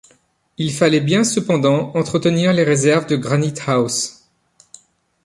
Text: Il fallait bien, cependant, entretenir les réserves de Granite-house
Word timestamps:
Il 0.57 0.73
fallait 0.73 0.99
bien, 0.99 1.23
cependant, 1.23 1.91
entretenir 1.95 2.53
les 2.53 2.63
réserves 2.63 3.05
de 3.05 3.15
Granite-house 3.15 4.25